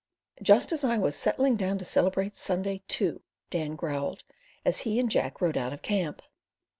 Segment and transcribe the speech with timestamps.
[0.41, 4.23] "Just as I was settling down to celebrate Sunday, too," Dan growled,
[4.65, 6.23] as he and Jack rode out of camp.